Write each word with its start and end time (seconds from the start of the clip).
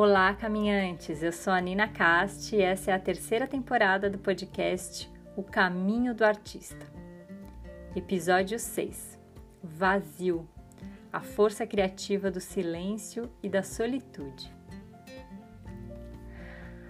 Olá, 0.00 0.32
caminhantes! 0.32 1.24
Eu 1.24 1.32
sou 1.32 1.52
a 1.52 1.60
Nina 1.60 1.88
Cast 1.88 2.54
e 2.54 2.62
essa 2.62 2.92
é 2.92 2.94
a 2.94 3.00
terceira 3.00 3.48
temporada 3.48 4.08
do 4.08 4.16
podcast 4.16 5.10
O 5.36 5.42
Caminho 5.42 6.14
do 6.14 6.24
Artista. 6.24 6.86
Episódio 7.96 8.60
6 8.60 9.18
Vazio 9.60 10.48
A 11.12 11.18
força 11.20 11.66
criativa 11.66 12.30
do 12.30 12.40
silêncio 12.40 13.28
e 13.42 13.48
da 13.48 13.64
solitude. 13.64 14.54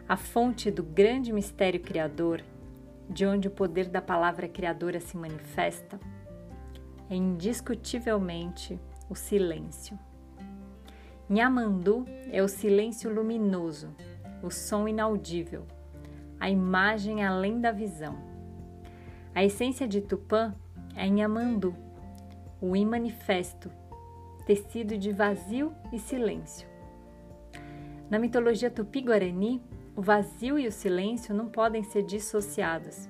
A 0.06 0.18
fonte 0.18 0.70
do 0.70 0.82
grande 0.82 1.32
mistério 1.32 1.80
criador, 1.80 2.42
de 3.08 3.24
onde 3.24 3.48
o 3.48 3.52
poder 3.52 3.88
da 3.88 4.02
palavra 4.02 4.46
criadora 4.46 5.00
se 5.00 5.16
manifesta, 5.16 5.98
é 7.08 7.16
indiscutivelmente 7.16 8.78
o 9.08 9.14
silêncio. 9.14 9.98
Nhamandu 11.30 12.06
é 12.32 12.42
o 12.42 12.48
silêncio 12.48 13.12
luminoso, 13.12 13.94
o 14.42 14.50
som 14.50 14.88
inaudível, 14.88 15.66
a 16.40 16.48
imagem 16.48 17.22
além 17.22 17.60
da 17.60 17.70
visão. 17.70 18.16
A 19.34 19.44
essência 19.44 19.86
de 19.86 20.00
Tupã 20.00 20.54
é 20.96 21.06
Nhamandu, 21.06 21.76
o 22.62 22.74
imanifesto, 22.74 23.70
tecido 24.46 24.96
de 24.96 25.12
vazio 25.12 25.74
e 25.92 25.98
silêncio. 25.98 26.66
Na 28.08 28.18
mitologia 28.18 28.70
tupi-guarani, 28.70 29.62
o 29.94 30.00
vazio 30.00 30.58
e 30.58 30.66
o 30.66 30.72
silêncio 30.72 31.34
não 31.34 31.48
podem 31.48 31.82
ser 31.82 32.04
dissociados. 32.04 33.06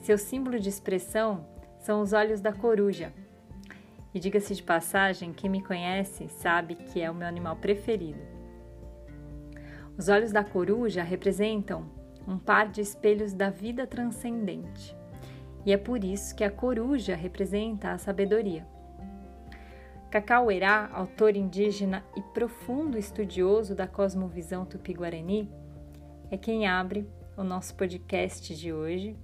Seu 0.00 0.18
símbolo 0.18 0.60
de 0.60 0.68
expressão 0.68 1.46
são 1.78 2.02
os 2.02 2.12
olhos 2.12 2.42
da 2.42 2.52
coruja, 2.52 3.10
e 4.14 4.20
diga-se 4.20 4.54
de 4.54 4.62
passagem, 4.62 5.32
quem 5.32 5.48
me 5.48 5.62
conhece 5.62 6.28
sabe 6.28 6.74
que 6.74 7.00
é 7.00 7.10
o 7.10 7.14
meu 7.14 7.26
animal 7.26 7.56
preferido. 7.56 8.20
Os 9.96 10.08
olhos 10.08 10.32
da 10.32 10.44
coruja 10.44 11.02
representam 11.02 11.86
um 12.26 12.38
par 12.38 12.68
de 12.68 12.80
espelhos 12.80 13.32
da 13.32 13.50
vida 13.50 13.86
transcendente. 13.86 14.96
E 15.64 15.72
é 15.72 15.76
por 15.76 16.02
isso 16.02 16.34
que 16.34 16.44
a 16.44 16.50
coruja 16.50 17.14
representa 17.14 17.92
a 17.92 17.98
sabedoria. 17.98 18.66
Cacauerá, 20.10 20.90
autor 20.92 21.36
indígena 21.36 22.04
e 22.16 22.20
profundo 22.20 22.98
estudioso 22.98 23.74
da 23.74 23.86
cosmovisão 23.86 24.64
tupi-guarani, 24.66 25.50
é 26.30 26.36
quem 26.36 26.66
abre 26.66 27.08
o 27.36 27.42
nosso 27.42 27.74
podcast 27.74 28.54
de 28.54 28.72
hoje 28.72 29.16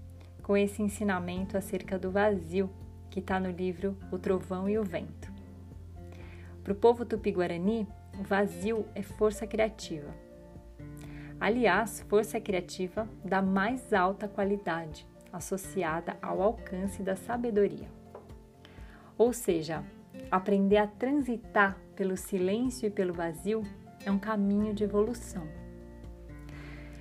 com 0.43 0.57
esse 0.57 0.83
ensinamento 0.83 1.59
acerca 1.59 1.99
do 1.99 2.11
vazio 2.11 2.71
que 3.11 3.21
está 3.21 3.39
no 3.41 3.51
livro 3.51 3.97
O 4.11 4.19
Trovão 4.19 4.69
e 4.69 4.79
o 4.79 4.85
Vento. 4.85 5.33
Para 6.63 6.73
o 6.73 6.77
povo 6.77 7.05
tupi-guarani, 7.05 7.87
o 8.19 8.23
vazio 8.23 8.85
é 8.95 9.03
força 9.03 9.47
criativa. 9.47 10.15
Aliás, 11.41 12.05
força 12.09 12.41
criativa 12.41 13.09
da 13.25 13.41
mais 13.41 13.93
alta 13.93 14.27
qualidade, 14.27 15.07
associada 15.33 16.17
ao 16.21 16.43
alcance 16.43 17.03
da 17.03 17.15
sabedoria. 17.15 17.89
Ou 19.17 19.33
seja, 19.33 19.85
aprender 20.31 20.79
a 20.79 20.87
transitar 20.87 21.79
pelo 21.95 22.17
silêncio 22.17 22.87
e 22.87 22.91
pelo 22.91 23.15
vazio 23.15 23.63
é 24.05 24.11
um 24.11 24.19
caminho 24.19 24.75
de 24.75 24.85
evolução. 24.85 25.47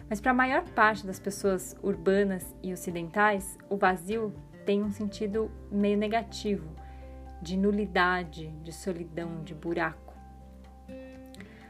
Mas 0.10 0.22
para 0.22 0.32
a 0.32 0.36
maior 0.36 0.64
parte 0.70 1.06
das 1.06 1.20
pessoas 1.20 1.76
urbanas 1.84 2.56
e 2.64 2.72
ocidentais, 2.72 3.58
o 3.70 3.76
vazio 3.76 4.34
tem 4.68 4.84
um 4.84 4.92
sentido 4.92 5.50
meio 5.72 5.98
negativo, 5.98 6.70
de 7.42 7.56
nulidade, 7.56 8.50
de 8.62 8.74
solidão, 8.74 9.42
de 9.42 9.56
buraco. 9.56 10.14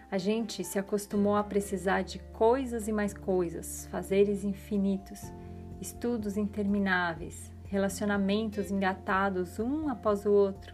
A 0.09 0.17
gente 0.17 0.63
se 0.63 0.79
acostumou 0.79 1.35
a 1.35 1.43
precisar 1.43 2.01
de 2.01 2.17
coisas 2.17 2.87
e 2.87 2.91
mais 2.91 3.13
coisas, 3.13 3.87
fazeres 3.91 4.43
infinitos, 4.43 5.31
estudos 5.79 6.37
intermináveis, 6.37 7.53
relacionamentos 7.65 8.71
engatados 8.71 9.59
um 9.59 9.89
após 9.89 10.25
o 10.25 10.31
outro, 10.31 10.73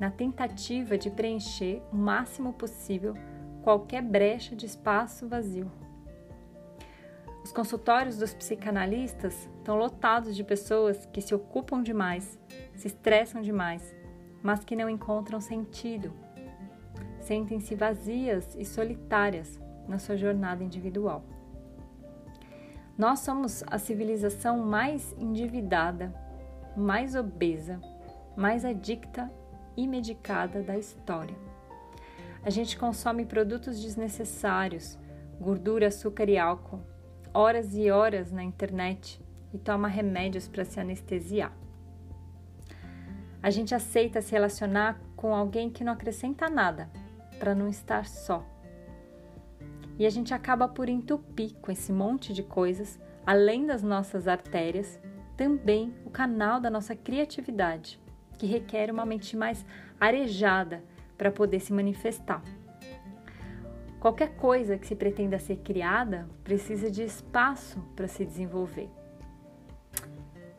na 0.00 0.10
tentativa 0.10 0.98
de 0.98 1.10
preencher 1.10 1.80
o 1.92 1.96
máximo 1.96 2.54
possível 2.54 3.14
qualquer 3.62 4.02
brecha 4.02 4.56
de 4.56 4.66
espaço 4.66 5.28
vazio. 5.28 5.70
Os 7.44 7.52
consultórios 7.52 8.18
dos 8.18 8.34
psicanalistas 8.34 9.48
estão 9.66 9.76
lotados 9.76 10.36
de 10.36 10.44
pessoas 10.44 11.06
que 11.06 11.20
se 11.20 11.34
ocupam 11.34 11.82
demais, 11.82 12.38
se 12.76 12.86
estressam 12.86 13.42
demais, 13.42 13.96
mas 14.40 14.64
que 14.64 14.76
não 14.76 14.88
encontram 14.88 15.40
sentido. 15.40 16.12
Sentem-se 17.18 17.74
vazias 17.74 18.54
e 18.54 18.64
solitárias 18.64 19.60
na 19.88 19.98
sua 19.98 20.16
jornada 20.16 20.62
individual. 20.62 21.24
Nós 22.96 23.18
somos 23.18 23.64
a 23.66 23.76
civilização 23.76 24.58
mais 24.58 25.12
endividada, 25.18 26.14
mais 26.76 27.16
obesa, 27.16 27.80
mais 28.36 28.64
adicta 28.64 29.28
e 29.76 29.88
medicada 29.88 30.62
da 30.62 30.78
história. 30.78 31.34
A 32.44 32.50
gente 32.50 32.78
consome 32.78 33.26
produtos 33.26 33.82
desnecessários, 33.82 34.96
gordura, 35.40 35.88
açúcar 35.88 36.28
e 36.28 36.38
álcool 36.38 36.80
horas 37.34 37.76
e 37.76 37.90
horas 37.90 38.32
na 38.32 38.42
internet 38.42 39.20
e 39.52 39.58
toma 39.58 39.88
remédios 39.88 40.48
para 40.48 40.64
se 40.64 40.78
anestesiar. 40.80 41.52
A 43.42 43.50
gente 43.50 43.74
aceita 43.74 44.20
se 44.20 44.32
relacionar 44.32 45.00
com 45.14 45.34
alguém 45.34 45.70
que 45.70 45.84
não 45.84 45.92
acrescenta 45.92 46.48
nada, 46.48 46.90
para 47.38 47.54
não 47.54 47.68
estar 47.68 48.06
só. 48.06 48.44
E 49.98 50.04
a 50.04 50.10
gente 50.10 50.34
acaba 50.34 50.68
por 50.68 50.88
entupir 50.88 51.54
com 51.62 51.70
esse 51.70 51.92
monte 51.92 52.32
de 52.32 52.42
coisas, 52.42 52.98
além 53.24 53.66
das 53.66 53.82
nossas 53.82 54.28
artérias, 54.28 55.00
também 55.36 55.94
o 56.04 56.10
canal 56.10 56.60
da 56.60 56.70
nossa 56.70 56.94
criatividade, 56.94 58.00
que 58.38 58.46
requer 58.46 58.90
uma 58.90 59.06
mente 59.06 59.36
mais 59.36 59.64
arejada 60.00 60.82
para 61.16 61.30
poder 61.30 61.60
se 61.60 61.72
manifestar. 61.72 62.42
Qualquer 64.00 64.36
coisa 64.36 64.78
que 64.78 64.86
se 64.86 64.94
pretenda 64.94 65.38
ser 65.38 65.56
criada 65.56 66.28
precisa 66.44 66.90
de 66.90 67.02
espaço 67.02 67.80
para 67.94 68.06
se 68.06 68.24
desenvolver. 68.24 68.88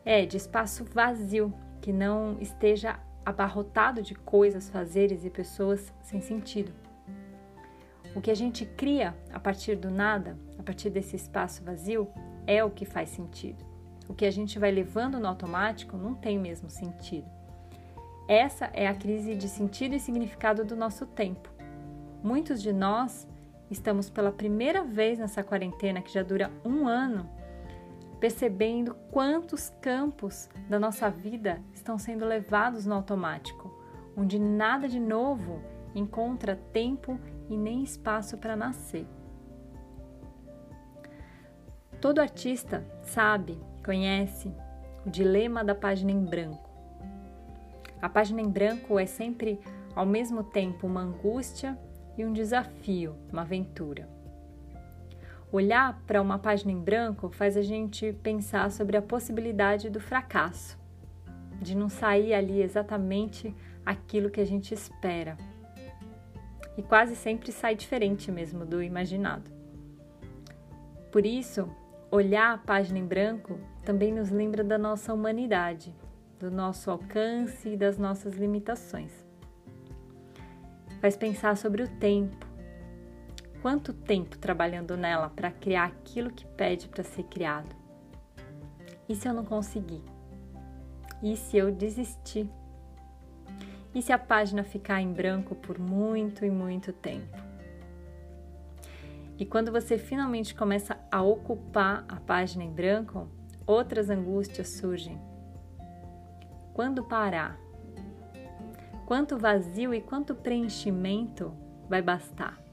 É, 0.10 0.26
de 0.26 0.38
espaço 0.38 0.86
vazio, 0.86 1.54
que 1.82 1.92
não 1.92 2.38
esteja 2.40 2.98
abarrotado 3.26 4.02
de 4.02 4.16
coisas, 4.16 4.70
fazeres 4.70 5.26
e 5.26 5.30
pessoas 5.30 5.94
sem 6.02 6.22
sentido. 6.22 6.72
O 8.16 8.22
que 8.22 8.32
a 8.32 8.34
gente 8.34 8.66
cria 8.66 9.14
a 9.34 9.38
partir 9.38 9.76
do 9.76 9.92
nada, 9.92 10.40
a 10.58 10.64
partir 10.64 10.90
desse 10.90 11.18
espaço 11.18 11.62
vazio, 11.62 12.08
é 12.48 12.64
o 12.64 12.72
que 12.72 12.86
faz 12.86 13.10
sentido. 13.10 13.66
O 14.08 14.14
que 14.14 14.26
a 14.26 14.32
gente 14.32 14.58
vai 14.58 14.72
levando 14.72 15.20
no 15.20 15.28
automático 15.28 15.98
não 15.98 16.16
tem 16.16 16.40
mesmo 16.40 16.70
sentido. 16.70 17.28
Essa 18.30 18.68
é 18.74 18.88
a 18.88 18.96
crise 18.96 19.36
de 19.36 19.50
sentido 19.50 19.94
e 19.94 20.00
significado 20.00 20.64
do 20.64 20.78
nosso 20.78 21.06
tempo. 21.06 21.50
Muitos 22.24 22.62
de 22.62 22.72
nós 22.72 23.28
estamos 23.70 24.10
pela 24.10 24.32
primeira 24.32 24.86
vez 24.86 25.20
nessa 25.20 25.44
quarentena 25.44 26.02
que 26.02 26.14
já 26.14 26.24
dura 26.24 26.50
um 26.64 26.88
ano, 26.88 27.30
percebendo 28.20 28.96
quantos 29.12 29.70
campos 29.82 30.50
da 30.70 30.80
nossa 30.80 31.10
vida 31.10 31.62
estão 31.74 31.98
sendo 31.98 32.26
levados 32.26 32.86
no 32.86 32.96
automático, 32.96 33.74
onde 34.16 34.40
nada 34.40 34.88
de 34.88 35.00
novo 35.00 35.62
encontra 35.94 36.56
tempo 36.74 37.20
e 37.50 37.56
nem 37.56 37.84
espaço 37.84 38.38
para 38.38 38.56
nascer. 38.56 39.06
Todo 42.02 42.20
artista 42.20 42.86
sabe, 43.02 43.60
conhece 43.84 44.54
o 45.06 45.10
dilema 45.10 45.64
da 45.64 45.74
página 45.74 46.12
em 46.12 46.24
branco. 46.24 46.70
A 48.02 48.08
página 48.08 48.42
em 48.42 48.50
branco 48.50 49.00
é 49.00 49.06
sempre 49.06 49.60
ao 49.96 50.06
mesmo 50.06 50.44
tempo 50.44 50.86
uma 50.86 51.02
angústia 51.02 51.78
e 52.16 52.24
um 52.24 52.32
desafio, 52.32 53.16
uma 53.32 53.42
aventura. 53.42 54.17
Olhar 55.52 56.02
para 56.06 56.22
uma 56.22 56.38
página 56.38 56.72
em 56.72 56.80
branco 56.80 57.30
faz 57.30 57.56
a 57.56 57.62
gente 57.62 58.14
pensar 58.22 58.70
sobre 58.72 58.98
a 58.98 59.02
possibilidade 59.02 59.90
do 59.90 60.00
fracasso, 60.00 60.78
de 61.62 61.76
não 61.76 61.90
sair 61.90 62.34
ali 62.34 62.62
exatamente 62.62 63.56
aquilo 63.86 64.30
que 64.30 64.42
a 64.42 64.46
gente 64.46 64.74
espera. 64.74 65.38
E 66.78 66.84
quase 66.84 67.16
sempre 67.16 67.52
sai 67.52 67.76
diferente 67.76 68.32
mesmo 68.32 68.66
do 68.66 68.84
imaginado. 68.84 69.50
Por 71.12 71.26
isso, 71.26 71.70
olhar 72.12 72.54
a 72.54 72.58
página 72.58 73.00
em 73.00 73.06
branco 73.06 73.60
também 73.84 74.14
nos 74.14 74.30
lembra 74.30 74.64
da 74.64 74.78
nossa 74.78 75.14
humanidade, 75.14 75.96
do 76.40 76.52
nosso 76.52 76.92
alcance 76.92 77.70
e 77.70 77.78
das 77.78 77.98
nossas 77.98 78.36
limitações 78.36 79.28
faz 81.00 81.16
pensar 81.16 81.56
sobre 81.56 81.84
o 81.84 81.88
tempo. 81.88 82.47
Quanto 83.68 83.92
tempo 83.92 84.38
trabalhando 84.38 84.96
nela 84.96 85.30
para 85.30 85.52
criar 85.52 85.88
aquilo 85.88 86.32
que 86.32 86.46
pede 86.46 86.88
para 86.88 87.04
ser 87.04 87.24
criado? 87.24 87.76
E 89.10 89.14
se 89.14 89.28
eu 89.28 89.34
não 89.34 89.44
conseguir? 89.44 90.02
E 91.22 91.36
se 91.36 91.58
eu 91.58 91.70
desistir? 91.70 92.50
E 93.94 94.02
se 94.02 94.14
a 94.14 94.18
página 94.18 94.64
ficar 94.64 95.02
em 95.02 95.12
branco 95.12 95.54
por 95.54 95.78
muito 95.78 96.46
e 96.46 96.50
muito 96.50 96.94
tempo? 96.94 97.38
E 99.38 99.46
quando 99.46 99.70
você 99.70 99.98
finalmente 99.98 100.56
começa 100.56 100.98
a 101.12 101.22
ocupar 101.22 102.06
a 102.08 102.22
página 102.22 102.64
em 102.64 102.72
branco, 102.72 103.28
outras 103.66 104.10
angústias 104.10 104.70
surgem. 104.70 105.20
Quando 106.74 107.04
parar? 107.04 107.60
Quanto 109.06 109.38
vazio 109.38 109.94
e 109.94 110.00
quanto 110.00 110.34
preenchimento 110.34 111.54
vai 111.90 112.02
bastar? 112.02 112.66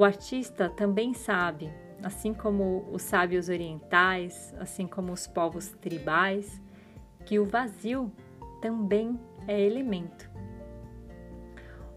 O 0.00 0.04
artista 0.04 0.70
também 0.70 1.12
sabe, 1.12 1.70
assim 2.02 2.32
como 2.32 2.86
os 2.90 3.02
sábios 3.02 3.50
orientais, 3.50 4.54
assim 4.58 4.86
como 4.86 5.12
os 5.12 5.26
povos 5.26 5.68
tribais, 5.72 6.58
que 7.26 7.38
o 7.38 7.44
vazio 7.44 8.10
também 8.62 9.20
é 9.46 9.60
elemento. 9.60 10.30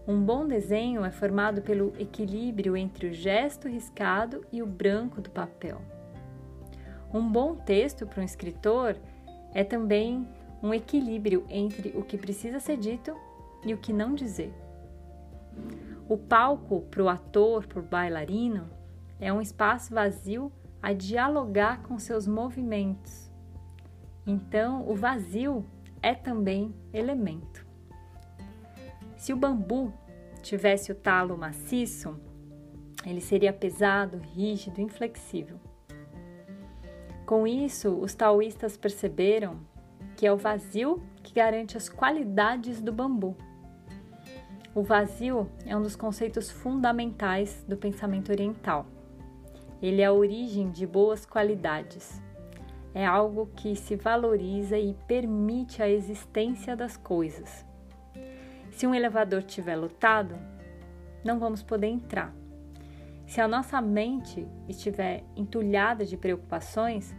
Um 0.06 0.20
bom 0.20 0.46
desenho 0.46 1.02
é 1.02 1.10
formado 1.10 1.62
pelo 1.62 1.94
equilíbrio 1.98 2.76
entre 2.76 3.06
o 3.06 3.14
gesto 3.14 3.68
riscado 3.68 4.44
e 4.52 4.60
o 4.60 4.66
branco 4.66 5.22
do 5.22 5.30
papel. 5.30 5.80
Um 7.10 7.26
bom 7.26 7.54
texto 7.54 8.06
para 8.06 8.20
um 8.20 8.24
escritor 8.26 8.98
é 9.54 9.64
também 9.64 10.28
um 10.62 10.74
equilíbrio 10.74 11.46
entre 11.48 11.94
o 11.96 12.02
que 12.02 12.18
precisa 12.18 12.60
ser 12.60 12.76
dito 12.76 13.16
e 13.64 13.72
o 13.72 13.78
que 13.78 13.94
não 13.94 14.14
dizer. 14.14 14.52
O 16.08 16.18
palco 16.18 16.82
para 16.90 17.02
o 17.02 17.08
ator, 17.08 17.66
para 17.66 17.80
o 17.80 17.82
bailarino, 17.82 18.68
é 19.18 19.32
um 19.32 19.40
espaço 19.40 19.94
vazio 19.94 20.52
a 20.82 20.92
dialogar 20.92 21.82
com 21.82 21.98
seus 21.98 22.26
movimentos. 22.26 23.30
Então, 24.26 24.86
o 24.88 24.94
vazio 24.94 25.64
é 26.02 26.14
também 26.14 26.74
elemento. 26.92 27.66
Se 29.16 29.32
o 29.32 29.36
bambu 29.36 29.92
tivesse 30.42 30.92
o 30.92 30.94
talo 30.94 31.38
maciço, 31.38 32.20
ele 33.06 33.20
seria 33.20 33.52
pesado, 33.52 34.18
rígido, 34.18 34.80
inflexível. 34.80 35.58
Com 37.24 37.46
isso, 37.46 37.88
os 37.98 38.14
taoístas 38.14 38.76
perceberam 38.76 39.58
que 40.14 40.26
é 40.26 40.32
o 40.32 40.36
vazio 40.36 41.02
que 41.22 41.32
garante 41.32 41.76
as 41.76 41.88
qualidades 41.88 42.80
do 42.82 42.92
bambu. 42.92 43.34
O 44.74 44.82
vazio 44.82 45.48
é 45.64 45.76
um 45.76 45.82
dos 45.82 45.94
conceitos 45.94 46.50
fundamentais 46.50 47.64
do 47.68 47.76
pensamento 47.76 48.32
oriental. 48.32 48.86
Ele 49.80 50.02
é 50.02 50.06
a 50.06 50.12
origem 50.12 50.68
de 50.68 50.84
boas 50.84 51.24
qualidades. 51.24 52.20
É 52.92 53.06
algo 53.06 53.48
que 53.54 53.76
se 53.76 53.94
valoriza 53.94 54.76
e 54.76 54.94
permite 55.06 55.80
a 55.80 55.88
existência 55.88 56.74
das 56.74 56.96
coisas. 56.96 57.64
Se 58.72 58.84
um 58.84 58.92
elevador 58.92 59.40
estiver 59.40 59.76
lotado, 59.76 60.36
não 61.24 61.38
vamos 61.38 61.62
poder 61.62 61.86
entrar. 61.86 62.34
Se 63.28 63.40
a 63.40 63.46
nossa 63.46 63.80
mente 63.80 64.44
estiver 64.68 65.22
entulhada 65.36 66.04
de 66.04 66.16
preocupações, 66.16 67.14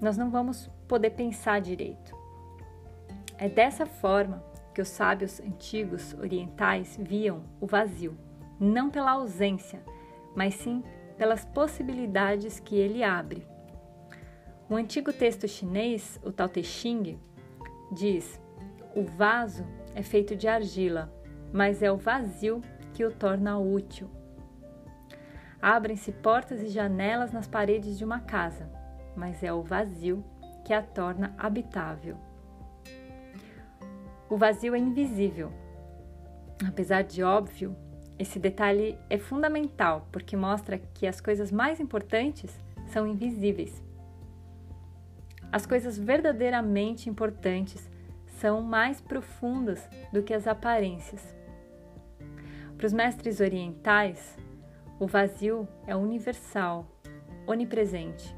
nós 0.00 0.16
não 0.16 0.30
vamos 0.30 0.70
poder 0.86 1.10
pensar 1.10 1.60
direito. 1.60 2.14
É 3.38 3.48
dessa 3.48 3.86
forma 3.86 4.40
que 4.76 4.82
os 4.82 4.88
sábios 4.88 5.40
antigos 5.40 6.12
orientais 6.20 6.98
viam 7.00 7.44
o 7.58 7.66
vazio, 7.66 8.14
não 8.60 8.90
pela 8.90 9.12
ausência, 9.12 9.82
mas 10.34 10.52
sim 10.52 10.84
pelas 11.16 11.46
possibilidades 11.46 12.60
que 12.60 12.76
ele 12.76 13.02
abre. 13.02 13.48
O 14.68 14.74
antigo 14.74 15.14
texto 15.14 15.48
chinês, 15.48 16.20
o 16.22 16.30
Tao 16.30 16.46
Te 16.46 16.62
Ching, 16.62 17.18
diz: 17.90 18.38
o 18.94 19.02
vaso 19.02 19.64
é 19.94 20.02
feito 20.02 20.36
de 20.36 20.46
argila, 20.46 21.10
mas 21.50 21.82
é 21.82 21.90
o 21.90 21.96
vazio 21.96 22.60
que 22.92 23.02
o 23.02 23.10
torna 23.10 23.58
útil. 23.58 24.10
Abrem-se 25.58 26.12
portas 26.12 26.60
e 26.60 26.68
janelas 26.68 27.32
nas 27.32 27.48
paredes 27.48 27.96
de 27.96 28.04
uma 28.04 28.20
casa, 28.20 28.70
mas 29.16 29.42
é 29.42 29.50
o 29.50 29.62
vazio 29.62 30.22
que 30.66 30.74
a 30.74 30.82
torna 30.82 31.34
habitável. 31.38 32.25
O 34.28 34.36
vazio 34.36 34.74
é 34.74 34.78
invisível. 34.78 35.52
Apesar 36.66 37.02
de 37.02 37.22
óbvio, 37.22 37.76
esse 38.18 38.38
detalhe 38.38 38.98
é 39.08 39.18
fundamental 39.18 40.08
porque 40.10 40.36
mostra 40.36 40.78
que 40.78 41.06
as 41.06 41.20
coisas 41.20 41.52
mais 41.52 41.78
importantes 41.78 42.58
são 42.86 43.06
invisíveis. 43.06 43.82
As 45.52 45.64
coisas 45.64 45.96
verdadeiramente 45.96 47.08
importantes 47.08 47.88
são 48.40 48.62
mais 48.62 49.00
profundas 49.00 49.88
do 50.12 50.22
que 50.22 50.34
as 50.34 50.46
aparências. 50.46 51.36
Para 52.76 52.86
os 52.86 52.92
mestres 52.92 53.40
orientais, 53.40 54.36
o 54.98 55.06
vazio 55.06 55.68
é 55.86 55.94
universal, 55.94 56.86
onipresente. 57.46 58.34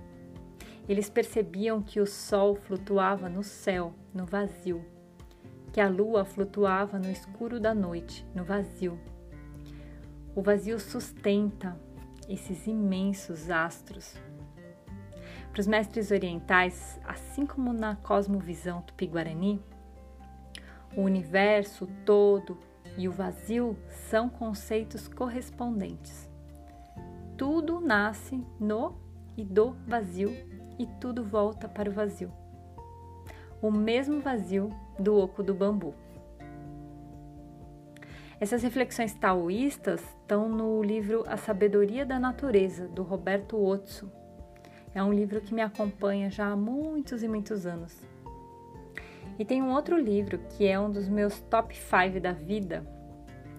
Eles 0.89 1.09
percebiam 1.09 1.83
que 1.83 2.01
o 2.01 2.07
sol 2.07 2.55
flutuava 2.57 3.29
no 3.29 3.43
céu, 3.43 3.93
no 4.15 4.25
vazio, 4.25 4.85
que 5.79 5.83
a 5.83 5.89
lua 5.89 6.25
flutuava 6.25 6.99
no 6.99 7.09
escuro 7.09 7.61
da 7.61 7.73
noite, 7.73 8.27
no 8.35 8.43
vazio. 8.43 8.99
O 10.35 10.43
vazio 10.43 10.81
sustenta 10.81 11.81
esses 12.29 12.67
imensos 12.67 13.49
astros. 13.49 14.17
Para 15.53 15.61
os 15.61 15.69
mestres 15.69 16.11
orientais, 16.11 16.99
assim 17.05 17.47
como 17.47 17.73
na 17.73 17.95
cosmovisão 17.95 18.83
tupi-guarani, 18.83 19.63
o 20.97 21.03
universo 21.03 21.87
todo 22.05 22.59
e 22.97 23.07
o 23.07 23.13
vazio 23.13 23.79
são 24.11 24.29
conceitos 24.29 25.07
correspondentes. 25.07 26.29
Tudo 27.37 27.79
nasce 27.79 28.45
no 28.59 28.99
e 29.37 29.45
do 29.45 29.77
vazio 29.87 30.33
e 30.77 30.89
tudo 31.01 31.23
volta 31.23 31.69
para 31.69 31.89
o 31.89 31.93
vazio. 31.93 32.33
O 33.61 33.71
mesmo 33.71 34.21
vazio 34.21 34.71
do 34.99 35.17
oco 35.17 35.43
do 35.43 35.53
bambu. 35.53 35.95
Essas 38.41 38.63
reflexões 38.63 39.13
taoístas 39.15 40.01
estão 40.01 40.49
no 40.49 40.81
livro 40.81 41.25
A 41.27 41.37
Sabedoria 41.37 42.07
da 42.07 42.21
Natureza, 42.21 42.87
do 42.87 43.03
Roberto 43.03 43.61
Otso. 43.61 44.11
É 44.95 45.03
um 45.03 45.13
livro 45.13 45.41
que 45.41 45.53
me 45.53 45.61
acompanha 45.61 46.31
já 46.31 46.47
há 46.47 46.57
muitos 46.57 47.25
e 47.25 47.29
muitos 47.29 47.67
anos. 47.67 48.01
E 49.39 49.45
tem 49.45 49.61
um 49.61 49.73
outro 49.73 49.99
livro 49.99 50.39
que 50.51 50.67
é 50.67 50.79
um 50.79 50.91
dos 50.91 51.09
meus 51.09 51.41
top 51.43 51.77
5 51.77 52.21
da 52.21 52.33
vida, 52.33 52.87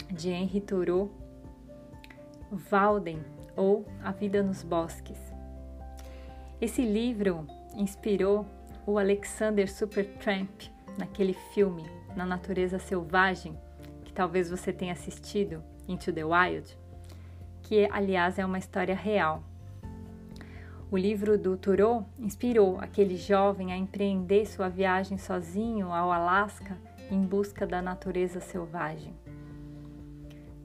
de 0.10 0.29
Henri 0.29 0.62
Thoreau, 0.62 1.10
Walden 2.51 3.20
ou 3.56 3.86
A 4.01 4.12
Vida 4.12 4.41
nos 4.41 4.63
Bosques. 4.63 5.20
Esse 6.62 6.84
livro 6.84 7.46
inspirou 7.75 8.46
o 8.89 8.98
Alexander 8.98 9.72
Supertramp 9.72 10.63
naquele 10.98 11.34
filme 11.53 11.86
Na 12.15 12.25
Natureza 12.25 12.79
Selvagem, 12.79 13.55
que 14.03 14.12
talvez 14.12 14.50
você 14.50 14.74
tenha 14.74 14.93
assistido, 14.93 15.63
Into 15.88 16.12
the 16.12 16.25
Wild, 16.25 16.75
que 17.62 17.88
aliás 17.91 18.39
é 18.39 18.46
uma 18.46 18.58
história 18.58 18.96
real. 18.96 19.43
O 20.89 20.98
livro 20.98 21.38
do 21.38 21.55
Thoreau 21.55 22.03
inspirou 22.17 22.79
aquele 22.79 23.15
jovem 23.15 23.72
a 23.72 23.77
empreender 23.77 24.48
sua 24.48 24.69
viagem 24.69 25.19
sozinho 25.19 25.93
ao 25.93 26.12
Alasca 26.12 26.75
em 27.12 27.22
busca 27.22 27.67
da 27.67 27.84
natureza 27.84 28.39
selvagem. 28.39 29.13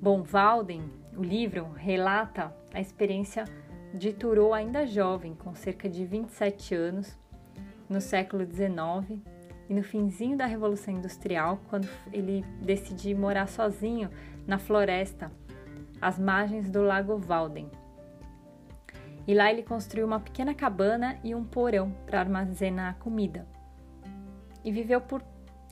Bom, 0.00 0.22
Walden, 0.22 0.90
o 1.14 1.22
livro, 1.22 1.70
relata 1.76 2.56
a 2.72 2.80
experiência 2.80 3.44
de 3.92 4.14
Thoreau 4.14 4.54
ainda 4.54 4.86
jovem, 4.86 5.34
com 5.34 5.54
cerca 5.54 5.90
de 5.90 6.06
27 6.06 6.74
anos, 6.74 7.18
no 7.88 8.00
século 8.00 8.44
XIX 8.44 9.20
e 9.68 9.74
no 9.74 9.82
finzinho 9.82 10.36
da 10.36 10.46
Revolução 10.46 10.94
Industrial, 10.94 11.60
quando 11.68 11.88
ele 12.12 12.44
decidiu 12.60 13.16
morar 13.18 13.48
sozinho 13.48 14.10
na 14.46 14.58
floresta, 14.58 15.32
às 16.00 16.18
margens 16.18 16.68
do 16.68 16.82
Lago 16.82 17.16
Walden 17.16 17.70
e 19.26 19.34
lá 19.34 19.50
ele 19.50 19.62
construiu 19.62 20.06
uma 20.06 20.20
pequena 20.20 20.54
cabana 20.54 21.18
e 21.24 21.34
um 21.34 21.44
porão 21.44 21.90
para 22.06 22.20
armazenar 22.20 22.98
comida. 22.98 23.46
E 24.62 24.70
viveu 24.70 25.00
por 25.00 25.22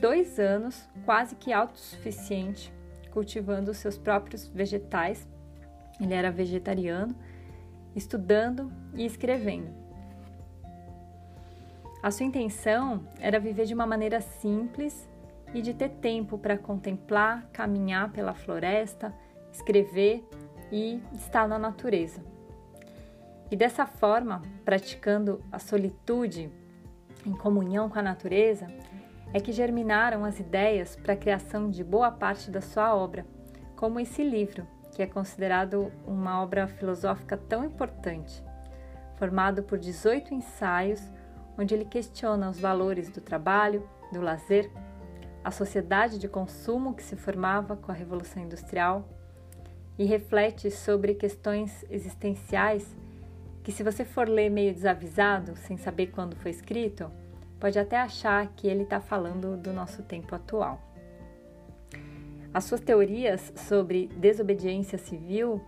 dois 0.00 0.38
anos, 0.38 0.88
quase 1.04 1.34
que 1.36 1.52
autossuficiente, 1.52 2.72
cultivando 3.10 3.74
seus 3.74 3.98
próprios 3.98 4.48
vegetais. 4.48 5.28
Ele 6.00 6.14
era 6.14 6.30
vegetariano, 6.30 7.14
estudando 7.94 8.72
e 8.94 9.04
escrevendo. 9.04 9.81
A 12.02 12.10
sua 12.10 12.26
intenção 12.26 13.06
era 13.20 13.38
viver 13.38 13.64
de 13.64 13.74
uma 13.74 13.86
maneira 13.86 14.20
simples 14.20 15.08
e 15.54 15.62
de 15.62 15.72
ter 15.72 15.88
tempo 15.88 16.36
para 16.36 16.58
contemplar, 16.58 17.46
caminhar 17.52 18.10
pela 18.10 18.34
floresta, 18.34 19.14
escrever 19.52 20.28
e 20.72 21.00
estar 21.14 21.46
na 21.46 21.60
natureza. 21.60 22.20
E 23.52 23.54
dessa 23.54 23.86
forma, 23.86 24.42
praticando 24.64 25.44
a 25.52 25.60
solitude 25.60 26.50
em 27.24 27.32
comunhão 27.32 27.88
com 27.88 28.00
a 28.00 28.02
natureza, 28.02 28.66
é 29.32 29.38
que 29.38 29.52
germinaram 29.52 30.24
as 30.24 30.40
ideias 30.40 30.96
para 30.96 31.12
a 31.12 31.16
criação 31.16 31.70
de 31.70 31.84
boa 31.84 32.10
parte 32.10 32.50
da 32.50 32.60
sua 32.60 32.96
obra, 32.96 33.24
como 33.76 34.00
esse 34.00 34.24
livro, 34.24 34.66
que 34.90 35.02
é 35.02 35.06
considerado 35.06 35.92
uma 36.04 36.42
obra 36.42 36.66
filosófica 36.66 37.36
tão 37.36 37.64
importante, 37.64 38.42
formado 39.16 39.62
por 39.62 39.78
18 39.78 40.34
ensaios, 40.34 41.00
onde 41.62 41.74
ele 41.74 41.84
questiona 41.84 42.50
os 42.50 42.58
valores 42.58 43.08
do 43.08 43.20
trabalho, 43.20 43.88
do 44.12 44.20
lazer, 44.20 44.68
a 45.44 45.50
sociedade 45.52 46.18
de 46.18 46.28
consumo 46.28 46.92
que 46.92 47.02
se 47.02 47.14
formava 47.14 47.76
com 47.76 47.92
a 47.92 47.94
Revolução 47.94 48.42
Industrial 48.42 49.08
e 49.96 50.04
reflete 50.04 50.70
sobre 50.72 51.14
questões 51.14 51.84
existenciais 51.88 52.96
que, 53.62 53.70
se 53.70 53.84
você 53.84 54.04
for 54.04 54.28
ler 54.28 54.50
meio 54.50 54.74
desavisado, 54.74 55.54
sem 55.56 55.76
saber 55.76 56.08
quando 56.08 56.34
foi 56.34 56.50
escrito, 56.50 57.08
pode 57.60 57.78
até 57.78 57.96
achar 57.96 58.48
que 58.56 58.66
ele 58.66 58.82
está 58.82 59.00
falando 59.00 59.56
do 59.56 59.72
nosso 59.72 60.02
tempo 60.02 60.34
atual. 60.34 60.82
As 62.52 62.64
suas 62.64 62.80
teorias 62.80 63.52
sobre 63.54 64.08
desobediência 64.08 64.98
civil 64.98 65.62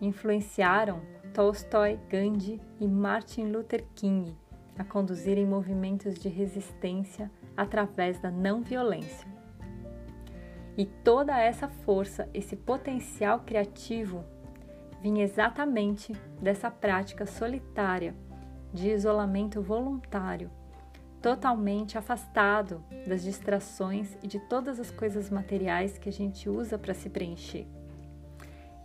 influenciaram 0.00 1.00
Tolstói, 1.34 1.98
Gandhi 2.08 2.60
e 2.78 2.86
Martin 2.86 3.50
Luther 3.50 3.84
King 3.96 4.39
a 4.80 4.84
conduzirem 4.84 5.44
movimentos 5.44 6.14
de 6.14 6.30
resistência 6.30 7.30
através 7.54 8.18
da 8.18 8.30
não 8.30 8.62
violência. 8.62 9.28
E 10.74 10.86
toda 10.86 11.38
essa 11.38 11.68
força, 11.68 12.26
esse 12.32 12.56
potencial 12.56 13.40
criativo, 13.40 14.24
vinha 15.02 15.22
exatamente 15.22 16.14
dessa 16.40 16.70
prática 16.70 17.26
solitária 17.26 18.14
de 18.72 18.88
isolamento 18.88 19.60
voluntário, 19.60 20.50
totalmente 21.20 21.98
afastado 21.98 22.82
das 23.06 23.22
distrações 23.22 24.16
e 24.22 24.26
de 24.26 24.40
todas 24.40 24.80
as 24.80 24.90
coisas 24.90 25.28
materiais 25.28 25.98
que 25.98 26.08
a 26.08 26.12
gente 26.12 26.48
usa 26.48 26.78
para 26.78 26.94
se 26.94 27.10
preencher. 27.10 27.66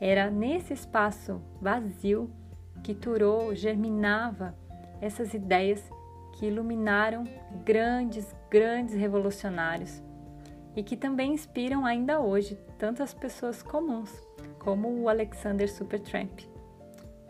Era 0.02 0.30
nesse 0.30 0.74
espaço 0.74 1.42
vazio 1.62 2.30
que 2.84 2.94
Thoreau 2.94 3.56
germinava 3.56 4.54
essas 5.06 5.36
ideias 5.36 5.84
que 6.34 6.48
iluminaram 6.48 7.26
grandes, 7.64 8.36
grandes 8.50 8.96
revolucionários 8.96 10.02
e 10.76 10.82
que 10.82 10.98
também 10.98 11.34
inspiram 11.34 11.86
ainda 11.86 12.20
hoje 12.20 12.58
tantas 12.78 13.14
pessoas 13.14 13.62
comuns, 13.62 14.12
como 14.58 14.90
o 14.90 15.08
Alexander 15.08 15.72
Supertramp, 15.72 16.40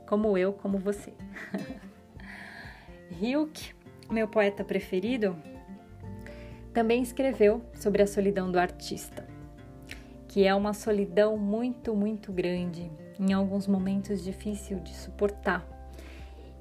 como 0.08 0.38
eu, 0.38 0.54
como 0.54 0.78
você. 0.78 1.14
Hilke, 3.22 3.76
meu 4.10 4.28
poeta 4.28 4.64
preferido, 4.64 5.36
também 6.74 7.04
escreveu 7.04 7.62
sobre 7.76 8.02
a 8.02 8.08
solidão 8.08 8.50
do 8.50 8.58
artista, 8.58 9.28
que 10.30 10.48
é 10.48 10.56
uma 10.56 10.74
solidão 10.74 11.38
muito, 11.38 11.94
muito 11.94 12.32
grande, 12.32 12.90
em 13.20 13.34
alguns 13.34 13.68
momentos 13.68 14.24
difícil 14.24 14.80
de 14.80 14.96
suportar 14.96 15.75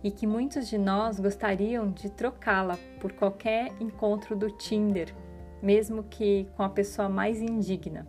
e 0.05 0.11
que 0.11 0.27
muitos 0.27 0.69
de 0.69 0.77
nós 0.77 1.19
gostariam 1.19 1.91
de 1.91 2.11
trocá-la 2.11 2.79
por 3.01 3.13
qualquer 3.13 3.73
encontro 3.81 4.37
do 4.37 4.51
Tinder, 4.51 5.15
mesmo 5.63 6.03
que 6.03 6.47
com 6.55 6.63
a 6.63 6.69
pessoa 6.69 7.09
mais 7.09 7.41
indigna. 7.41 8.07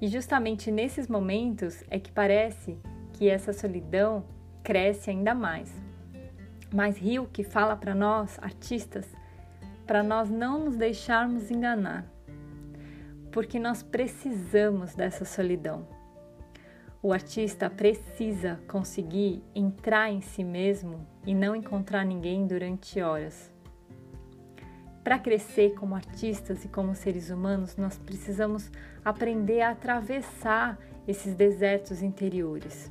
E 0.00 0.08
justamente 0.08 0.70
nesses 0.70 1.08
momentos 1.08 1.84
é 1.90 1.98
que 1.98 2.10
parece 2.10 2.78
que 3.12 3.28
essa 3.28 3.52
solidão 3.52 4.24
cresce 4.62 5.10
ainda 5.10 5.34
mais. 5.34 5.70
Mas 6.72 6.96
Rio 6.96 7.28
que 7.30 7.44
fala 7.44 7.76
para 7.76 7.94
nós, 7.94 8.38
artistas, 8.40 9.06
para 9.86 10.02
nós 10.02 10.30
não 10.30 10.64
nos 10.64 10.76
deixarmos 10.76 11.50
enganar, 11.50 12.06
porque 13.30 13.58
nós 13.58 13.82
precisamos 13.82 14.94
dessa 14.94 15.26
solidão. 15.26 15.93
O 17.04 17.12
artista 17.12 17.68
precisa 17.68 18.58
conseguir 18.66 19.44
entrar 19.54 20.10
em 20.10 20.22
si 20.22 20.42
mesmo 20.42 21.06
e 21.26 21.34
não 21.34 21.54
encontrar 21.54 22.02
ninguém 22.02 22.46
durante 22.46 22.98
horas. 22.98 23.52
Para 25.02 25.18
crescer 25.18 25.74
como 25.74 25.94
artistas 25.94 26.64
e 26.64 26.68
como 26.68 26.94
seres 26.94 27.28
humanos, 27.28 27.76
nós 27.76 27.98
precisamos 27.98 28.72
aprender 29.04 29.60
a 29.60 29.72
atravessar 29.72 30.78
esses 31.06 31.34
desertos 31.34 32.02
interiores, 32.02 32.90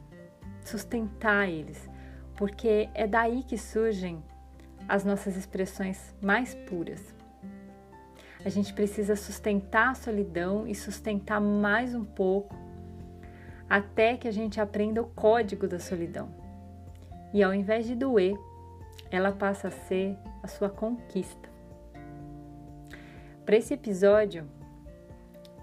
sustentar 0.64 1.50
eles, 1.50 1.90
porque 2.36 2.90
é 2.94 3.08
daí 3.08 3.42
que 3.42 3.58
surgem 3.58 4.24
as 4.88 5.04
nossas 5.04 5.36
expressões 5.36 6.14
mais 6.22 6.54
puras. 6.54 7.16
A 8.46 8.50
gente 8.50 8.76
precisa 8.76 9.16
sustentar 9.16 9.90
a 9.90 9.96
solidão 9.96 10.68
e 10.68 10.76
sustentar 10.76 11.42
mais 11.42 11.96
um 11.96 12.06
pouco 12.06 12.63
até 13.74 14.16
que 14.16 14.28
a 14.28 14.32
gente 14.32 14.62
aprenda 14.62 15.02
o 15.02 15.08
código 15.08 15.68
da 15.68 15.80
solidão. 15.80 16.30
E 17.34 17.42
ao 17.42 17.52
invés 17.52 17.88
de 17.88 17.96
doer, 17.96 18.38
ela 19.10 19.32
passa 19.32 19.70
a 19.70 19.72
ser 19.72 20.16
a 20.44 20.48
sua 20.48 20.70
conquista. 20.70 21.50
Para 23.44 23.56
esse 23.56 23.74
episódio, 23.74 24.48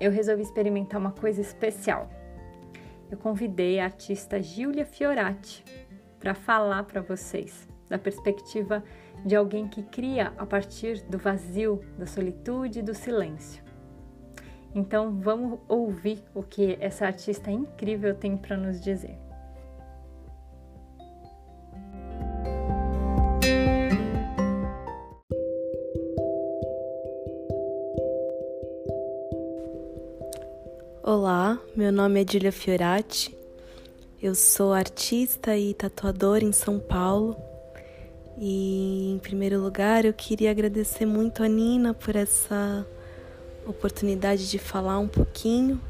eu 0.00 0.10
resolvi 0.10 0.42
experimentar 0.42 1.00
uma 1.00 1.12
coisa 1.12 1.40
especial. 1.40 2.10
Eu 3.08 3.16
convidei 3.16 3.78
a 3.78 3.84
artista 3.84 4.42
Giulia 4.42 4.84
Fiorati 4.84 5.64
para 6.18 6.34
falar 6.34 6.82
para 6.82 7.00
vocês 7.00 7.68
da 7.88 7.96
perspectiva 7.96 8.82
de 9.24 9.36
alguém 9.36 9.68
que 9.68 9.84
cria 9.84 10.32
a 10.36 10.44
partir 10.44 11.00
do 11.04 11.16
vazio, 11.16 11.80
da 11.96 12.06
solitude 12.06 12.80
e 12.80 12.82
do 12.82 12.92
silêncio. 12.92 13.69
Então 14.74 15.18
vamos 15.20 15.58
ouvir 15.68 16.22
o 16.34 16.42
que 16.42 16.76
essa 16.80 17.06
artista 17.06 17.50
incrível 17.50 18.14
tem 18.14 18.36
para 18.36 18.56
nos 18.56 18.80
dizer. 18.80 19.18
Olá, 31.02 31.58
meu 31.74 31.90
nome 31.90 32.22
é 32.22 32.32
Julia 32.32 32.52
Fiorati. 32.52 33.36
Eu 34.22 34.34
sou 34.36 34.72
artista 34.72 35.56
e 35.56 35.74
tatuadora 35.74 36.44
em 36.44 36.52
São 36.52 36.78
Paulo. 36.78 37.36
E 38.38 39.12
em 39.14 39.18
primeiro 39.18 39.60
lugar, 39.60 40.04
eu 40.04 40.12
queria 40.12 40.52
agradecer 40.52 41.06
muito 41.06 41.42
a 41.42 41.48
Nina 41.48 41.92
por 41.92 42.14
essa 42.14 42.86
oportunidade 43.66 44.48
de 44.48 44.58
falar 44.58 44.98
um 44.98 45.08
pouquinho 45.08 45.80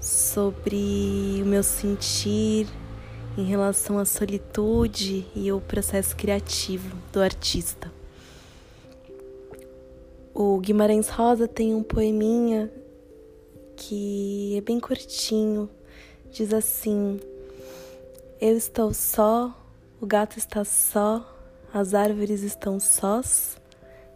sobre 0.00 1.40
o 1.42 1.46
meu 1.46 1.62
sentir 1.62 2.66
em 3.36 3.44
relação 3.44 3.98
à 3.98 4.04
solitude 4.04 5.26
e 5.34 5.50
o 5.50 5.60
processo 5.60 6.14
criativo 6.14 6.96
do 7.12 7.20
artista. 7.20 7.92
O 10.32 10.58
Guimarães 10.58 11.08
Rosa 11.08 11.46
tem 11.46 11.74
um 11.74 11.82
poeminha 11.82 12.70
que 13.76 14.56
é 14.56 14.60
bem 14.60 14.80
curtinho. 14.80 15.68
Diz 16.30 16.52
assim: 16.52 17.20
Eu 18.40 18.56
estou 18.56 18.92
só, 18.92 19.56
o 20.00 20.06
gato 20.06 20.38
está 20.38 20.64
só, 20.64 21.24
as 21.72 21.94
árvores 21.94 22.42
estão 22.42 22.78
sós, 22.78 23.56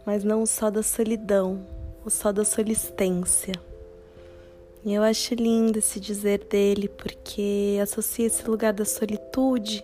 mas 0.05 0.23
não 0.23 0.45
só 0.45 0.69
da 0.69 0.83
solidão, 0.83 1.65
o 2.05 2.09
só 2.09 2.31
da 2.31 2.45
solistência. 2.45 3.53
E 4.85 4.93
eu 4.93 5.03
acho 5.03 5.35
lindo 5.35 5.79
esse 5.79 5.99
dizer 5.99 6.45
dele 6.45 6.87
porque 6.87 7.77
associa 7.81 8.27
esse 8.27 8.49
lugar 8.49 8.73
da 8.73 8.85
solitude 8.85 9.83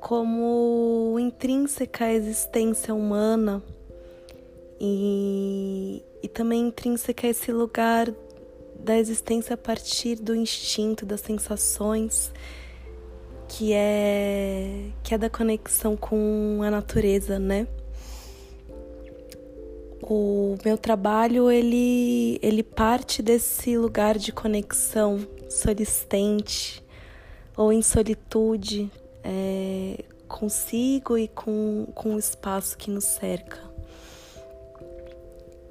como 0.00 1.16
intrínseca 1.18 2.06
à 2.06 2.12
existência 2.12 2.94
humana 2.94 3.62
e, 4.80 6.02
e 6.22 6.28
também 6.28 6.68
intrínseca 6.68 7.26
a 7.26 7.30
esse 7.30 7.52
lugar 7.52 8.12
da 8.78 8.96
existência 8.96 9.54
a 9.54 9.56
partir 9.56 10.16
do 10.16 10.34
instinto, 10.34 11.04
das 11.04 11.20
sensações, 11.20 12.32
que 13.48 13.72
é 13.72 14.90
que 15.02 15.14
é 15.14 15.18
da 15.18 15.28
conexão 15.28 15.96
com 15.96 16.60
a 16.62 16.70
natureza, 16.70 17.38
né? 17.38 17.66
O 20.08 20.56
meu 20.64 20.78
trabalho 20.78 21.50
ele, 21.50 22.38
ele 22.42 22.62
parte 22.62 23.20
desse 23.20 23.76
lugar 23.76 24.16
de 24.16 24.32
conexão 24.32 25.20
solistente 25.50 26.82
ou 27.54 27.70
em 27.70 27.82
solitude 27.82 28.90
é, 29.22 30.02
consigo 30.26 31.18
e 31.18 31.28
com, 31.28 31.86
com 31.94 32.14
o 32.14 32.18
espaço 32.18 32.76
que 32.78 32.90
nos 32.90 33.04
cerca. 33.04 33.58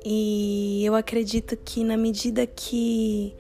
E 0.05 0.83
eu 0.85 0.93
acredito 0.93 1.57
que 1.57 1.83
na 1.83 1.97
medida 1.97 2.45
que 2.45 3.35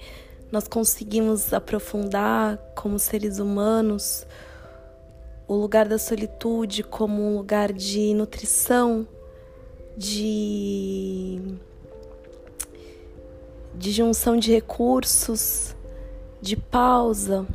nós 0.51 0.67
conseguimos 0.67 1.53
aprofundar 1.53 2.57
como 2.75 2.97
seres 2.97 3.37
humanos 3.37 4.25
o 5.47 5.55
lugar 5.55 5.87
da 5.87 5.99
solitude 5.99 6.83
como 6.83 7.21
um 7.21 7.37
lugar 7.37 7.71
de 7.71 8.13
nutrição 8.13 9.07
de, 9.97 11.41
de 13.73 13.91
junção 13.91 14.37
de 14.37 14.51
recursos, 14.51 15.75
de 16.39 16.55
pausa 16.55 17.47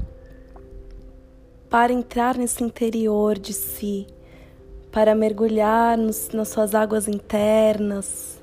para 1.70 1.92
entrar 1.92 2.37
nesse 2.37 2.64
interior 2.64 3.38
de 3.38 3.52
si, 3.52 4.08
para 4.90 5.14
mergulhar 5.14 5.96
nos, 5.96 6.30
nas 6.30 6.49
suas 6.49 6.75
águas 6.75 7.06
internas, 7.06 8.40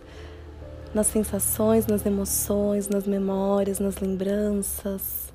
nas 0.93 1.07
sensações, 1.07 1.85
nas 1.85 2.05
emoções, 2.05 2.87
nas 2.87 3.05
memórias, 3.05 3.79
nas 3.79 3.97
lembranças, 3.97 5.31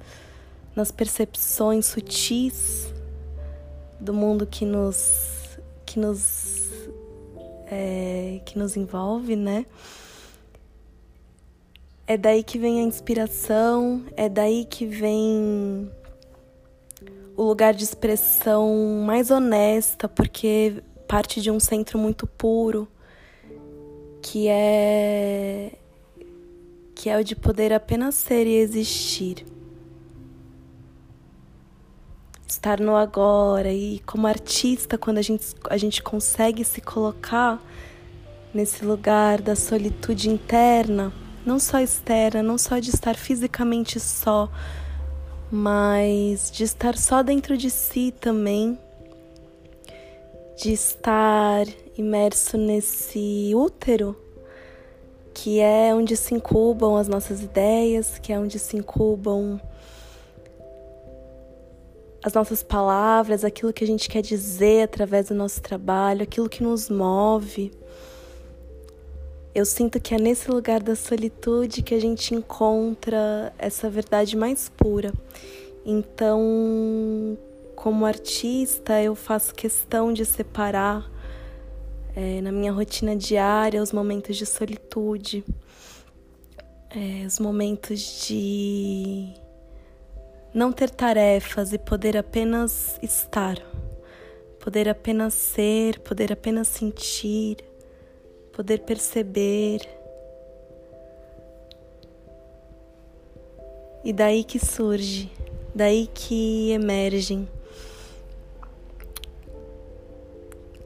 nas 0.74 0.90
percepções 0.90 1.86
sutis 1.86 2.92
do 4.00 4.12
mundo 4.12 4.46
que 4.46 4.64
nos 4.64 5.32
que 5.86 6.00
nos 6.00 6.63
é, 7.66 8.40
que 8.44 8.58
nos 8.58 8.76
envolve, 8.76 9.36
né? 9.36 9.66
É 12.06 12.16
daí 12.16 12.42
que 12.42 12.58
vem 12.58 12.80
a 12.80 12.82
inspiração, 12.82 14.04
é 14.16 14.28
daí 14.28 14.64
que 14.64 14.84
vem 14.84 15.90
o 17.36 17.42
lugar 17.42 17.72
de 17.74 17.82
expressão 17.82 19.02
mais 19.06 19.30
honesta, 19.30 20.08
porque 20.08 20.82
parte 21.08 21.40
de 21.40 21.50
um 21.50 21.58
centro 21.58 21.98
muito 21.98 22.26
puro, 22.26 22.86
que 24.20 24.48
é 24.48 25.72
que 26.94 27.10
é 27.10 27.18
o 27.18 27.24
de 27.24 27.34
poder 27.34 27.72
apenas 27.72 28.14
ser 28.14 28.46
e 28.46 28.54
existir. 28.54 29.53
Estar 32.46 32.80
no 32.80 32.94
agora 32.96 33.72
e 33.72 34.00
como 34.00 34.26
artista, 34.26 34.98
quando 34.98 35.18
a 35.18 35.22
gente, 35.22 35.54
a 35.68 35.76
gente 35.76 36.02
consegue 36.02 36.64
se 36.64 36.80
colocar 36.80 37.60
nesse 38.52 38.84
lugar 38.84 39.40
da 39.40 39.56
solitude 39.56 40.28
interna, 40.30 41.12
não 41.44 41.58
só 41.58 41.80
externa, 41.80 42.42
não 42.42 42.56
só 42.56 42.78
de 42.78 42.90
estar 42.90 43.16
fisicamente 43.16 43.98
só, 43.98 44.50
mas 45.50 46.50
de 46.50 46.64
estar 46.64 46.96
só 46.96 47.22
dentro 47.22 47.56
de 47.56 47.70
si 47.70 48.14
também, 48.20 48.78
de 50.56 50.72
estar 50.72 51.66
imerso 51.96 52.56
nesse 52.56 53.52
útero 53.54 54.16
que 55.34 55.60
é 55.60 55.92
onde 55.92 56.16
se 56.16 56.32
incubam 56.32 56.96
as 56.96 57.08
nossas 57.08 57.42
ideias, 57.42 58.18
que 58.18 58.32
é 58.32 58.38
onde 58.38 58.58
se 58.58 58.76
incubam 58.76 59.60
as 62.24 62.32
nossas 62.32 62.62
palavras, 62.62 63.44
aquilo 63.44 63.70
que 63.70 63.84
a 63.84 63.86
gente 63.86 64.08
quer 64.08 64.22
dizer 64.22 64.84
através 64.84 65.28
do 65.28 65.34
nosso 65.34 65.60
trabalho, 65.60 66.22
aquilo 66.22 66.48
que 66.48 66.62
nos 66.62 66.88
move. 66.88 67.70
Eu 69.54 69.66
sinto 69.66 70.00
que 70.00 70.14
é 70.14 70.18
nesse 70.18 70.50
lugar 70.50 70.82
da 70.82 70.96
solitude 70.96 71.82
que 71.82 71.94
a 71.94 72.00
gente 72.00 72.34
encontra 72.34 73.52
essa 73.58 73.90
verdade 73.90 74.38
mais 74.38 74.70
pura. 74.70 75.12
Então, 75.84 77.36
como 77.76 78.06
artista, 78.06 79.02
eu 79.02 79.14
faço 79.14 79.54
questão 79.54 80.10
de 80.10 80.24
separar 80.24 81.06
é, 82.16 82.40
na 82.40 82.50
minha 82.50 82.72
rotina 82.72 83.14
diária 83.14 83.82
os 83.82 83.92
momentos 83.92 84.34
de 84.38 84.46
solitude, 84.46 85.44
é, 86.88 87.26
os 87.26 87.38
momentos 87.38 88.26
de 88.26 89.43
não 90.54 90.72
ter 90.72 90.88
tarefas 90.88 91.72
e 91.72 91.78
poder 91.78 92.16
apenas 92.16 92.98
estar, 93.02 93.58
poder 94.58 94.88
apenas 94.88 95.34
ser, 95.34 95.98
poder 96.00 96.32
apenas 96.32 96.68
sentir 96.68 97.58
poder 98.54 98.80
perceber. 98.80 99.80
E 104.04 104.12
daí 104.12 104.44
que 104.44 104.64
surge, 104.64 105.30
daí 105.74 106.06
que 106.06 106.70
emergem 106.70 107.48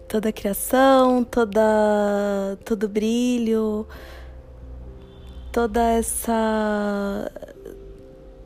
toda 0.08 0.30
a 0.30 0.32
criação, 0.32 1.24
toda 1.24 2.56
todo 2.64 2.88
brilho, 2.88 3.86
toda 5.52 5.82
essa 5.90 7.30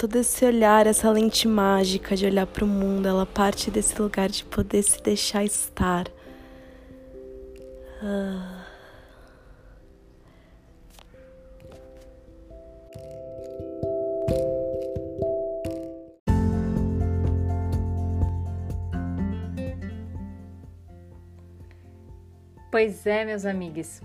todo 0.02 0.16
esse 0.16 0.44
olhar, 0.44 0.84
essa 0.88 1.08
lente 1.12 1.46
mágica 1.46 2.16
de 2.16 2.26
olhar 2.26 2.44
para 2.44 2.64
o 2.64 2.66
mundo, 2.66 3.06
ela 3.06 3.24
parte 3.24 3.70
desse 3.70 4.02
lugar 4.02 4.28
de 4.28 4.44
poder 4.44 4.82
se 4.82 5.00
deixar 5.00 5.44
estar. 5.44 6.08
Uh... 8.02 8.62
Pois 22.72 23.06
é, 23.06 23.24
meus 23.24 23.44
amigos. 23.44 24.00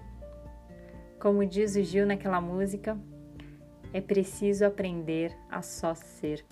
Como 1.19 1.43
diz 1.43 1.75
o 1.75 1.81
Gil 1.81 2.05
naquela 2.05 2.39
música, 2.39 2.95
é 3.97 4.01
preciso 4.01 4.63
aprender 4.63 5.35
a 5.49 5.63
só 5.63 5.95
ser. 5.95 6.45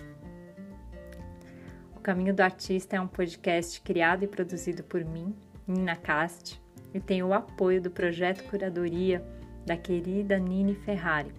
O 1.95 1.99
Caminho 1.99 2.33
do 2.33 2.41
Artista 2.41 2.95
é 2.95 2.99
um 3.01 3.07
podcast 3.07 3.79
criado 3.81 4.23
e 4.23 4.27
produzido 4.27 4.83
por 4.83 5.05
mim, 5.05 5.35
Nina 5.67 5.95
Cast, 5.95 6.59
e 6.91 6.99
tem 6.99 7.21
o 7.21 7.35
apoio 7.35 7.79
do 7.79 7.91
projeto 7.91 8.43
Curadoria 8.49 9.23
da 9.63 9.77
querida 9.77 10.39
Nini 10.39 10.73
Ferrari. 10.73 11.31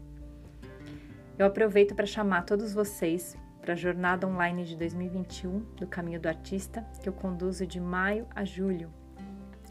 Eu 1.37 1.45
aproveito 1.45 1.93
para 1.97 2.07
chamar 2.07 2.43
todos 2.43 2.73
vocês 2.73 3.37
para 3.61 3.73
a 3.73 3.77
jornada 3.77 4.29
online 4.29 4.65
de 4.65 4.77
2021 4.77 5.59
do 5.77 5.89
Caminho 5.89 6.21
do 6.21 6.29
Artista, 6.29 6.87
que 7.03 7.09
eu 7.09 7.13
conduzo 7.13 7.67
de 7.67 7.81
maio 7.81 8.29
a 8.33 8.45
julho 8.45 8.89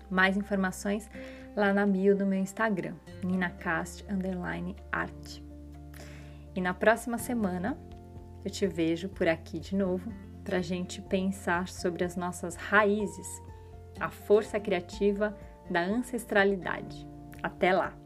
mais 0.10 0.38
informações 0.38 1.10
lá 1.56 1.74
na 1.74 1.86
bio 1.86 2.16
do 2.16 2.26
meu 2.26 2.40
Instagram, 2.40 2.94
ninacast_art. 3.24 4.06
E 6.56 6.62
na 6.62 6.74
próxima 6.74 7.18
semana 7.18 7.78
eu 8.44 8.50
te 8.50 8.66
vejo 8.66 9.10
por 9.10 9.28
aqui 9.28 9.60
de 9.60 9.76
novo 9.76 10.12
para 10.44 10.58
a 10.58 10.62
gente 10.62 11.02
pensar 11.02 11.68
sobre 11.68 12.04
as 12.04 12.16
nossas 12.16 12.56
raízes, 12.56 13.28
a 14.00 14.10
força 14.10 14.60
criativa 14.60 15.36
da 15.70 15.82
ancestralidade. 15.82 17.08
Até 17.44 17.74
lá! 17.74 18.05